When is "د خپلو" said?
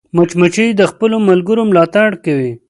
0.75-1.15